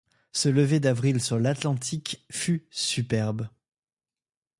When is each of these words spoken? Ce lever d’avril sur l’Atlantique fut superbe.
Ce 0.31 0.49
lever 0.49 0.79
d’avril 0.79 1.21
sur 1.21 1.37
l’Atlantique 1.37 2.25
fut 2.31 2.65
superbe. 2.71 3.47